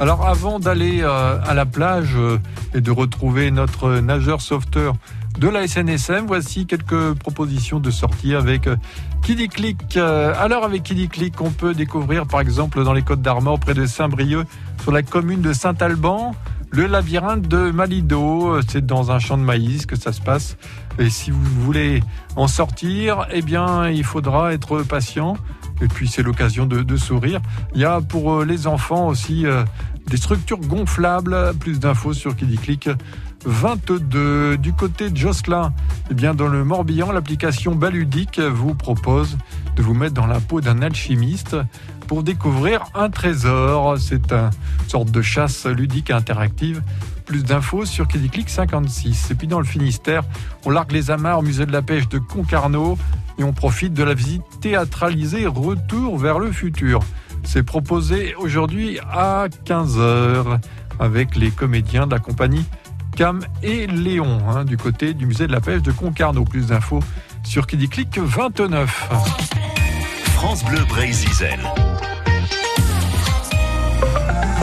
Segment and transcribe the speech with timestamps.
[0.00, 2.38] Alors avant d'aller euh, à la plage euh,
[2.74, 4.96] et de retrouver notre nageur sauveteur
[5.38, 8.74] de la SNSM, voici quelques propositions de sortie avec euh,
[9.22, 9.48] Kiddy.
[9.96, 13.86] Alors avec Kiddy Click, on peut découvrir par exemple dans les Côtes d'Armor près de
[13.86, 14.48] Saint-Brieuc,
[14.82, 16.34] sur la commune de Saint-Alban,
[16.70, 18.60] le labyrinthe de Malido.
[18.68, 20.56] C'est dans un champ de maïs que ça se passe.
[20.98, 22.02] Et si vous voulez
[22.36, 25.36] en sortir, eh bien il faudra être patient.
[25.82, 27.40] Et puis c'est l'occasion de, sourire.
[27.74, 29.44] Il y a pour les enfants aussi
[30.06, 31.54] des structures gonflables.
[31.58, 32.90] Plus d'infos sur Kiddy Click
[33.44, 34.58] 22.
[34.58, 35.72] Du côté de Jocelyn,
[36.10, 39.38] eh bien dans le Morbihan, l'application Baludique vous propose
[39.76, 41.56] de vous mettre dans la peau d'un alchimiste
[42.10, 43.96] pour découvrir un trésor.
[43.96, 44.50] C'est une
[44.88, 46.82] sorte de chasse ludique interactive.
[47.24, 49.30] Plus d'infos sur Click 56.
[49.30, 50.24] Et puis dans le Finistère,
[50.64, 52.98] on largue les amarres au musée de la pêche de Concarneau
[53.38, 56.98] et on profite de la visite théâtralisée Retour vers le futur.
[57.44, 60.58] C'est proposé aujourd'hui à 15h
[60.98, 62.66] avec les comédiens de la compagnie
[63.14, 66.42] Cam et Léon hein, du côté du musée de la pêche de Concarneau.
[66.42, 67.04] Plus d'infos
[67.44, 69.10] sur Kiddy Click 29.
[70.34, 71.28] France Bleu Brésil.